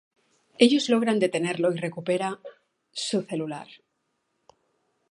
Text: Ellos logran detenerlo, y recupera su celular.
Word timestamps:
Ellos 0.57 0.89
logran 0.89 1.19
detenerlo, 1.19 1.71
y 1.71 1.77
recupera 1.77 2.39
su 2.91 3.21
celular. 3.21 3.67